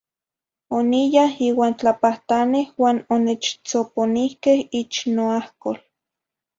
[0.77, 5.77] Oniyah iuan tlapahtane uan onechtzoponihque ichin noahcol.